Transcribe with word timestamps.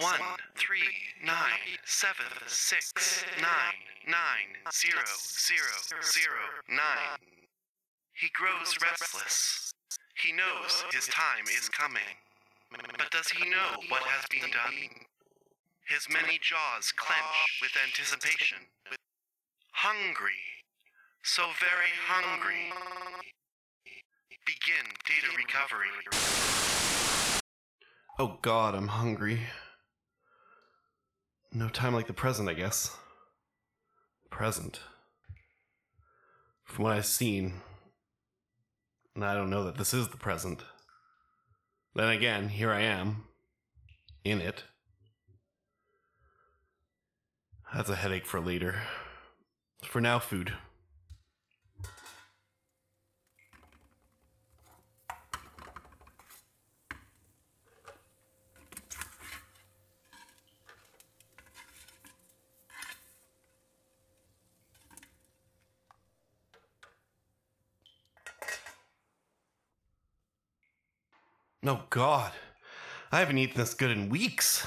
One, 0.00 0.20
three, 0.56 0.88
nine, 1.22 1.76
seven, 1.84 2.24
six, 2.46 2.92
nine, 3.40 3.76
nine, 4.08 4.56
zero, 4.72 5.04
zero, 5.20 6.00
zero, 6.02 6.40
nine. 6.68 7.20
He 8.14 8.28
grows 8.32 8.74
restless. 8.80 9.74
He 10.14 10.32
knows 10.32 10.84
his 10.92 11.08
time 11.08 11.44
is 11.58 11.68
coming. 11.68 12.16
But 12.70 13.10
does 13.10 13.28
he 13.28 13.48
know 13.50 13.84
what 13.90 14.02
has 14.04 14.24
been 14.30 14.50
done? 14.50 15.04
His 15.86 16.08
many 16.08 16.38
jaws 16.40 16.90
clench 16.92 17.60
with 17.60 17.72
anticipation. 17.86 18.58
Hungry. 19.72 20.40
So 21.22 21.42
very 21.60 21.92
hungry. 22.06 22.72
Begin 24.46 24.86
data 25.06 25.28
recovery. 25.36 25.92
Oh 28.18 28.38
god, 28.40 28.74
I'm 28.74 28.88
hungry. 28.88 29.40
No 31.54 31.68
time 31.68 31.94
like 31.94 32.06
the 32.06 32.14
present, 32.14 32.48
I 32.48 32.54
guess. 32.54 32.96
Present. 34.30 34.80
From 36.64 36.84
what 36.84 36.94
I've 36.94 37.04
seen, 37.04 37.60
and 39.14 39.22
I 39.22 39.34
don't 39.34 39.50
know 39.50 39.64
that 39.64 39.76
this 39.76 39.92
is 39.92 40.08
the 40.08 40.16
present. 40.16 40.62
Then 41.94 42.08
again, 42.08 42.48
here 42.48 42.72
I 42.72 42.80
am, 42.80 43.24
in 44.24 44.40
it. 44.40 44.64
That's 47.74 47.90
a 47.90 47.96
headache 47.96 48.26
for 48.26 48.40
later. 48.40 48.80
For 49.84 50.00
now, 50.00 50.18
food. 50.18 50.54
Oh 71.64 71.84
God, 71.90 72.32
I 73.12 73.20
haven't 73.20 73.38
eaten 73.38 73.56
this 73.56 73.74
good 73.74 73.92
in 73.92 74.08
weeks. 74.08 74.66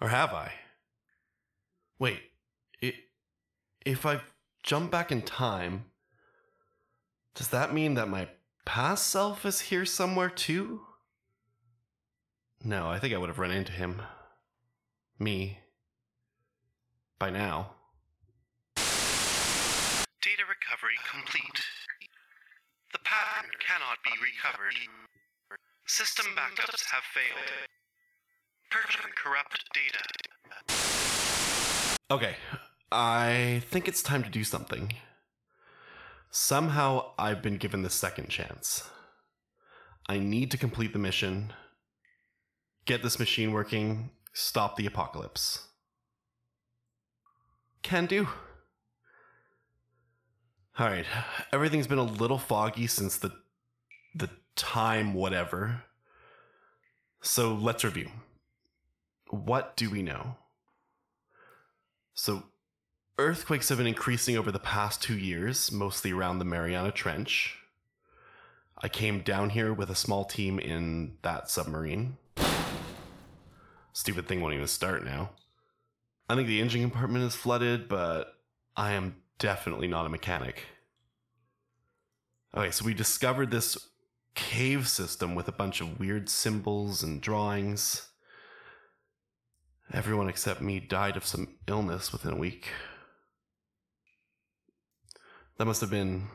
Or 0.00 0.08
have 0.08 0.32
I? 0.32 0.52
Wait, 1.98 2.20
i 2.82 2.92
if 3.84 4.06
I 4.06 4.20
jump 4.62 4.92
back 4.92 5.10
in 5.10 5.22
time, 5.22 5.86
does 7.34 7.48
that 7.48 7.74
mean 7.74 7.94
that 7.94 8.08
my 8.08 8.28
past 8.64 9.08
self 9.08 9.44
is 9.44 9.62
here 9.62 9.84
somewhere 9.84 10.30
too? 10.30 10.82
No, 12.64 12.88
I 12.88 13.00
think 13.00 13.12
I 13.12 13.18
would 13.18 13.28
have 13.28 13.40
run 13.40 13.50
into 13.50 13.72
him. 13.72 14.02
Me. 15.18 15.58
By 17.18 17.30
now. 17.30 17.72
Data 18.76 20.44
recovery 20.48 20.98
complete. 21.10 21.64
The 22.92 23.00
pattern 23.00 23.50
cannot 23.66 23.98
be 24.04 24.10
recovered. 24.22 24.74
System 25.86 26.26
backups 26.36 26.84
have 26.90 27.02
failed. 27.12 27.68
Purging 28.70 29.10
corrupt 29.22 29.64
data. 29.74 30.02
Okay, 32.10 32.36
I 32.90 33.62
think 33.66 33.88
it's 33.88 34.02
time 34.02 34.22
to 34.22 34.30
do 34.30 34.44
something. 34.44 34.94
Somehow 36.30 37.12
I've 37.18 37.42
been 37.42 37.56
given 37.56 37.82
the 37.82 37.90
second 37.90 38.28
chance. 38.28 38.88
I 40.08 40.18
need 40.18 40.50
to 40.50 40.58
complete 40.58 40.92
the 40.92 40.98
mission, 40.98 41.52
get 42.86 43.02
this 43.02 43.18
machine 43.18 43.52
working, 43.52 44.10
stop 44.32 44.76
the 44.76 44.86
apocalypse. 44.86 45.68
Can 47.82 48.06
do. 48.06 48.28
Alright, 50.78 51.06
everything's 51.52 51.86
been 51.86 51.98
a 51.98 52.02
little 52.02 52.38
foggy 52.38 52.86
since 52.86 53.18
the 53.18 53.32
the 54.14 54.30
time 54.56 55.14
whatever. 55.14 55.84
So 57.20 57.54
let's 57.54 57.84
review. 57.84 58.10
What 59.30 59.76
do 59.76 59.90
we 59.90 60.02
know? 60.02 60.36
So, 62.14 62.44
earthquakes 63.18 63.70
have 63.70 63.78
been 63.78 63.86
increasing 63.86 64.36
over 64.36 64.52
the 64.52 64.58
past 64.58 65.02
two 65.02 65.16
years, 65.16 65.72
mostly 65.72 66.12
around 66.12 66.38
the 66.38 66.44
Mariana 66.44 66.92
Trench. 66.92 67.56
I 68.76 68.88
came 68.88 69.20
down 69.20 69.50
here 69.50 69.72
with 69.72 69.88
a 69.90 69.94
small 69.94 70.24
team 70.24 70.58
in 70.58 71.16
that 71.22 71.48
submarine. 71.48 72.18
Stupid 73.92 74.26
thing 74.26 74.40
won't 74.40 74.54
even 74.54 74.66
start 74.66 75.04
now. 75.04 75.30
I 76.28 76.34
think 76.34 76.48
the 76.48 76.60
engine 76.60 76.82
compartment 76.82 77.24
is 77.24 77.34
flooded, 77.34 77.88
but 77.88 78.34
I 78.76 78.92
am 78.92 79.16
definitely 79.38 79.86
not 79.86 80.06
a 80.06 80.08
mechanic. 80.08 80.64
Okay, 82.56 82.70
so 82.70 82.84
we 82.84 82.94
discovered 82.94 83.50
this 83.50 83.78
cave 84.34 84.88
system 84.88 85.34
with 85.34 85.48
a 85.48 85.52
bunch 85.52 85.80
of 85.80 85.98
weird 85.98 86.28
symbols 86.28 87.02
and 87.02 87.20
drawings. 87.20 88.08
Everyone 89.92 90.28
except 90.28 90.62
me 90.62 90.80
died 90.80 91.16
of 91.16 91.26
some 91.26 91.56
illness 91.66 92.12
within 92.12 92.32
a 92.32 92.38
week. 92.38 92.68
That 95.58 95.66
must 95.66 95.80
have 95.80 95.90
been. 95.90 96.28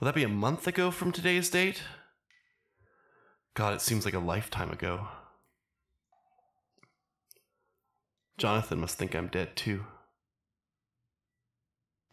Will 0.00 0.06
that 0.06 0.14
be 0.14 0.24
a 0.24 0.28
month 0.28 0.66
ago 0.66 0.90
from 0.90 1.12
today's 1.12 1.50
date? 1.50 1.82
God, 3.54 3.74
it 3.74 3.82
seems 3.82 4.04
like 4.04 4.14
a 4.14 4.18
lifetime 4.18 4.70
ago. 4.70 5.08
Jonathan 8.38 8.80
must 8.80 8.96
think 8.96 9.14
I'm 9.14 9.28
dead 9.28 9.54
too. 9.54 9.84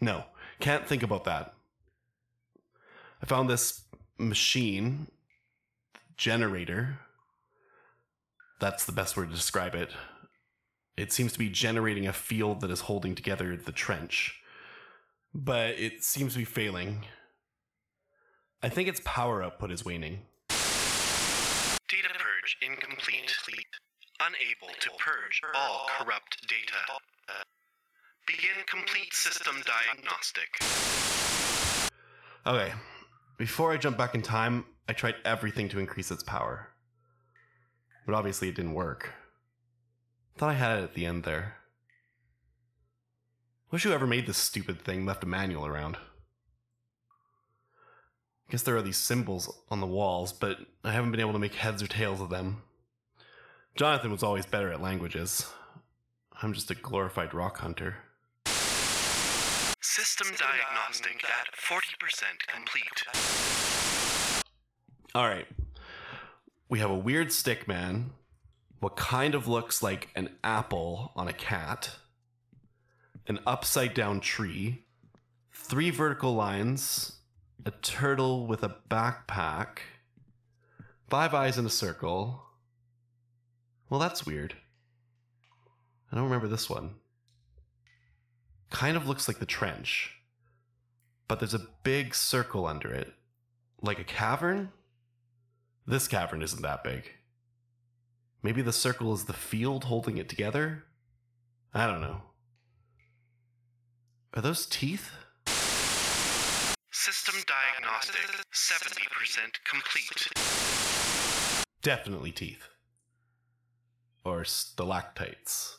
No, 0.01 0.25
can't 0.59 0.85
think 0.85 1.03
about 1.03 1.23
that. 1.23 1.53
I 3.21 3.25
found 3.25 3.49
this 3.49 3.85
machine 4.19 5.07
generator. 6.17 6.99
That's 8.59 8.85
the 8.85 8.91
best 8.91 9.15
word 9.15 9.29
to 9.29 9.35
describe 9.35 9.73
it. 9.73 9.91
It 10.97 11.13
seems 11.13 11.31
to 11.33 11.39
be 11.39 11.49
generating 11.49 12.07
a 12.07 12.13
field 12.13 12.59
that 12.61 12.69
is 12.71 12.81
holding 12.81 13.15
together 13.15 13.55
the 13.55 13.71
trench, 13.71 14.41
but 15.33 15.79
it 15.79 16.03
seems 16.03 16.33
to 16.33 16.39
be 16.39 16.45
failing. 16.45 17.05
I 18.61 18.67
think 18.67 18.89
its 18.89 19.01
power 19.05 19.41
output 19.41 19.71
is 19.71 19.85
waning. 19.85 20.25
Data 20.49 22.09
purge 22.13 22.57
incomplete. 22.61 23.33
Unable 24.19 24.73
to 24.81 24.89
purge 24.99 25.41
all 25.55 25.87
corrupt 25.97 26.45
data. 26.49 26.99
Begin 28.27 28.65
complete 28.67 29.13
system 29.13 29.63
diagnostic. 29.65 30.59
Okay, 32.45 32.73
before 33.39 33.71
I 33.71 33.77
jump 33.77 33.97
back 33.97 34.13
in 34.13 34.21
time, 34.21 34.65
I 34.87 34.93
tried 34.93 35.15
everything 35.23 35.69
to 35.69 35.79
increase 35.79 36.11
its 36.11 36.23
power. 36.23 36.67
But 38.05 38.13
obviously 38.13 38.49
it 38.49 38.55
didn't 38.55 38.73
work. 38.73 39.13
Thought 40.37 40.49
I 40.49 40.53
had 40.53 40.79
it 40.79 40.83
at 40.83 40.93
the 40.93 41.05
end 41.05 41.23
there. 41.23 41.55
Wish 43.71 43.83
whoever 43.83 44.05
made 44.05 44.27
this 44.27 44.37
stupid 44.37 44.81
thing 44.81 45.05
left 45.05 45.23
a 45.23 45.27
manual 45.27 45.65
around. 45.65 45.95
I 48.47 48.51
guess 48.51 48.63
there 48.63 48.75
are 48.75 48.81
these 48.81 48.97
symbols 48.97 49.57
on 49.69 49.79
the 49.79 49.87
walls, 49.87 50.33
but 50.33 50.57
I 50.83 50.91
haven't 50.91 51.11
been 51.11 51.19
able 51.21 51.33
to 51.33 51.39
make 51.39 51.55
heads 51.55 51.81
or 51.81 51.87
tails 51.87 52.19
of 52.19 52.29
them. 52.29 52.63
Jonathan 53.75 54.11
was 54.11 54.23
always 54.23 54.45
better 54.45 54.71
at 54.71 54.81
languages. 54.81 55.45
I'm 56.41 56.51
just 56.51 56.71
a 56.71 56.75
glorified 56.75 57.33
rock 57.33 57.59
hunter. 57.59 57.97
Diagnostic 60.37 61.23
at 61.23 61.55
40% 61.55 62.23
complete. 62.47 63.03
Alright. 65.15 65.47
We 66.69 66.79
have 66.79 66.91
a 66.91 66.95
weird 66.95 67.31
stick 67.31 67.67
man, 67.67 68.11
what 68.79 68.95
kind 68.95 69.33
of 69.33 69.47
looks 69.47 69.81
like 69.81 70.09
an 70.15 70.29
apple 70.43 71.13
on 71.15 71.27
a 71.27 71.33
cat, 71.33 71.95
an 73.27 73.39
upside 73.47 73.95
down 73.95 74.19
tree, 74.19 74.83
three 75.51 75.89
vertical 75.89 76.35
lines, 76.35 77.17
a 77.65 77.71
turtle 77.71 78.45
with 78.45 78.63
a 78.63 78.75
backpack, 78.87 79.79
five 81.09 81.33
eyes 81.33 81.57
in 81.57 81.65
a 81.65 81.71
circle. 81.71 82.43
Well, 83.89 83.99
that's 83.99 84.27
weird. 84.27 84.53
I 86.11 86.15
don't 86.15 86.25
remember 86.25 86.47
this 86.47 86.69
one. 86.69 86.95
Kind 88.69 88.95
of 88.95 89.07
looks 89.07 89.27
like 89.27 89.39
the 89.39 89.47
trench, 89.47 90.18
but 91.29 91.39
there's 91.39 91.53
a 91.53 91.67
big 91.83 92.13
circle 92.13 92.65
under 92.65 92.91
it, 92.91 93.13
like 93.81 93.99
a 93.99 94.03
cavern. 94.03 94.71
This 95.87 96.07
cavern 96.07 96.41
isn't 96.41 96.63
that 96.63 96.83
big. 96.83 97.11
Maybe 98.41 98.61
the 98.61 98.73
circle 98.73 99.13
is 99.13 99.25
the 99.25 99.33
field 99.33 99.85
holding 99.85 100.17
it 100.17 100.27
together? 100.27 100.85
I 101.73 101.85
don't 101.85 102.01
know. 102.01 102.23
Are 104.33 104.41
those 104.41 104.65
teeth? 104.65 105.11
System 106.91 107.35
diagnostic 107.45 108.15
70% 108.51 109.63
complete. 109.69 110.27
Definitely 111.81 112.31
teeth. 112.31 112.67
or 114.25 114.43
stalactites? 114.43 115.77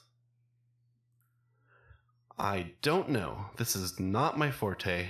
I 2.39 2.73
don't 2.83 3.11
know. 3.11 3.47
This 3.57 3.77
is 3.77 4.01
not 4.01 4.39
my 4.39 4.51
forte. 4.51 5.09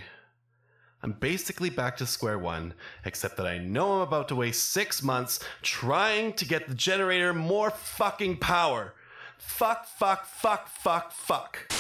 I'm 1.02 1.12
basically 1.12 1.70
back 1.70 1.96
to 1.96 2.06
square 2.06 2.38
one, 2.38 2.74
except 3.04 3.38
that 3.38 3.46
I 3.46 3.56
know 3.56 3.94
I'm 3.94 4.00
about 4.00 4.28
to 4.28 4.36
waste 4.36 4.70
six 4.70 5.02
months 5.02 5.40
trying 5.62 6.34
to 6.34 6.44
get 6.44 6.68
the 6.68 6.74
generator 6.74 7.32
more 7.32 7.70
fucking 7.70 8.36
power. 8.36 8.94
Fuck, 9.38 9.86
fuck, 9.86 10.26
fuck, 10.26 10.68
fuck, 10.68 11.12
fuck. 11.12 11.72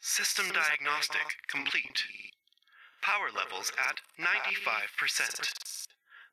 System 0.00 0.46
diagnostic 0.46 1.46
complete. 1.46 2.02
Power 3.02 3.28
levels 3.34 3.70
at 3.88 4.00
95%. 4.18 5.86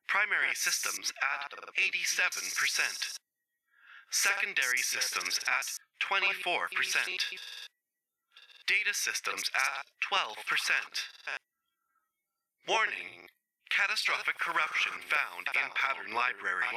Primary 0.07 0.55
systems 0.55 1.13
at 1.21 1.51
87%. 1.77 3.19
Secondary 4.09 4.77
systems 4.79 5.39
at 5.47 5.65
24%. 6.01 7.72
Data 8.67 8.93
systems 8.93 9.43
at 9.51 9.85
12%. 10.07 10.39
Warning 12.67 13.27
Catastrophic 13.69 14.39
corruption 14.39 14.93
found 15.09 15.51
in 15.51 15.67
pattern 15.75 16.13
library. 16.15 16.71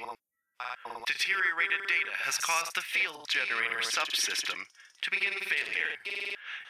Deteriorated 1.06 1.84
data 1.86 2.16
has 2.24 2.40
caused 2.40 2.74
the 2.74 2.82
field 2.82 3.28
generator 3.28 3.84
subsystem 3.84 4.64
to 5.02 5.10
begin 5.12 5.36
failure. 5.46 5.92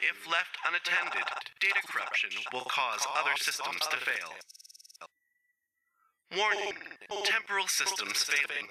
If 0.03 0.27
left 0.29 0.59
unattended, 0.67 1.25
data 1.63 1.81
corruption 1.87 2.29
will 2.53 2.67
cause 2.69 3.01
other 3.17 3.33
systems 3.39 3.87
to 3.89 3.97
fail. 3.97 4.35
Warning 6.35 6.75
Temporal 7.23 7.67
systems 7.67 8.21
failing. 8.21 8.67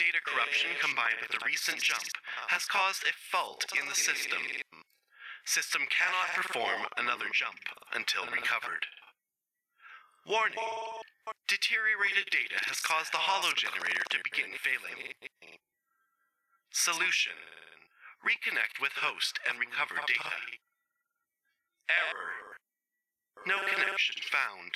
Data 0.00 0.20
corruption 0.24 0.70
combined 0.80 1.20
with 1.20 1.30
the 1.30 1.44
recent 1.44 1.78
jump 1.84 2.08
has 2.48 2.64
caused 2.64 3.04
a 3.04 3.12
fault 3.30 3.66
in 3.78 3.86
the 3.86 3.94
system. 3.94 4.40
System 5.48 5.80
cannot 5.88 6.44
perform 6.44 6.84
another 6.98 7.24
jump 7.32 7.56
until 7.94 8.26
recovered. 8.26 8.84
Warning 10.28 10.58
Deteriorated 11.48 12.28
data 12.30 12.62
has 12.66 12.80
caused 12.80 13.14
the 13.14 13.16
hollow 13.16 13.54
generator 13.56 14.02
to 14.10 14.18
begin 14.24 14.52
failing. 14.60 15.14
Solution 16.70 17.32
Reconnect 18.22 18.78
with 18.78 18.92
host 18.92 19.38
and 19.48 19.58
recover 19.58 19.94
data. 20.06 20.28
Error. 21.88 22.58
No 23.46 23.56
connection 23.74 24.16
found. 24.28 24.72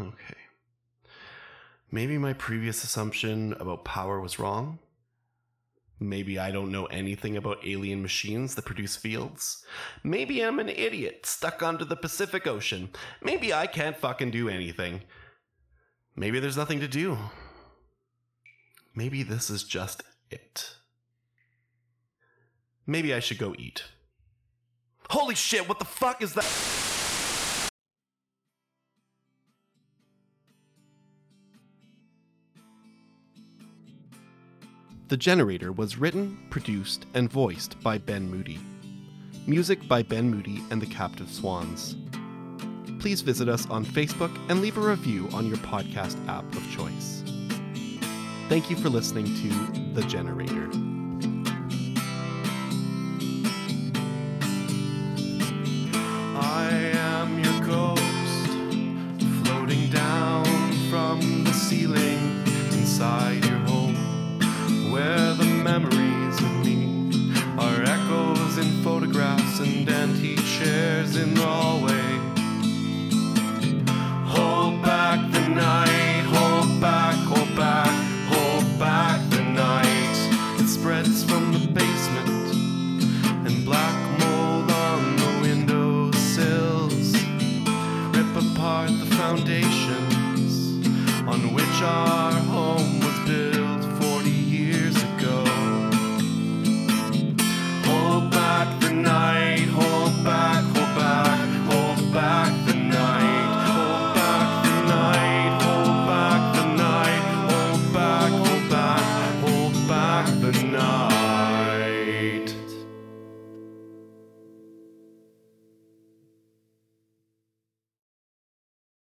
okay. 0.14 0.40
Maybe 1.90 2.16
my 2.16 2.32
previous 2.32 2.82
assumption 2.82 3.52
about 3.60 3.84
power 3.84 4.18
was 4.22 4.38
wrong. 4.38 4.78
Maybe 6.02 6.36
I 6.36 6.50
don't 6.50 6.72
know 6.72 6.86
anything 6.86 7.36
about 7.36 7.64
alien 7.64 8.02
machines 8.02 8.56
that 8.56 8.64
produce 8.64 8.96
fields. 8.96 9.64
Maybe 10.02 10.40
I'm 10.40 10.58
an 10.58 10.68
idiot 10.68 11.24
stuck 11.26 11.62
under 11.62 11.84
the 11.84 11.96
Pacific 11.96 12.46
Ocean. 12.46 12.90
Maybe 13.22 13.54
I 13.54 13.68
can't 13.68 13.96
fucking 13.96 14.32
do 14.32 14.48
anything. 14.48 15.02
Maybe 16.16 16.40
there's 16.40 16.56
nothing 16.56 16.80
to 16.80 16.88
do. 16.88 17.16
Maybe 18.94 19.22
this 19.22 19.48
is 19.48 19.62
just 19.62 20.02
it. 20.28 20.74
Maybe 22.84 23.14
I 23.14 23.20
should 23.20 23.38
go 23.38 23.54
eat. 23.56 23.84
Holy 25.08 25.36
shit, 25.36 25.68
what 25.68 25.78
the 25.78 25.84
fuck 25.84 26.20
is 26.20 26.34
that? 26.34 26.81
The 35.12 35.18
Generator 35.18 35.72
was 35.72 35.98
written, 35.98 36.38
produced, 36.48 37.04
and 37.12 37.30
voiced 37.30 37.78
by 37.82 37.98
Ben 37.98 38.30
Moody. 38.30 38.58
Music 39.46 39.86
by 39.86 40.02
Ben 40.02 40.30
Moody 40.30 40.62
and 40.70 40.80
the 40.80 40.86
Captive 40.86 41.30
Swans. 41.30 41.96
Please 42.98 43.20
visit 43.20 43.46
us 43.46 43.68
on 43.68 43.84
Facebook 43.84 44.34
and 44.48 44.62
leave 44.62 44.78
a 44.78 44.80
review 44.80 45.28
on 45.34 45.46
your 45.46 45.58
podcast 45.58 46.16
app 46.28 46.50
of 46.56 46.70
choice. 46.70 47.22
Thank 48.48 48.70
you 48.70 48.76
for 48.76 48.88
listening 48.88 49.26
to 49.26 49.92
The 49.92 50.02
Generator. 50.08 50.70
empty 70.12 70.36
chairs 70.36 71.16
in 71.16 71.32
the 71.32 71.40
hallway. 71.40 72.01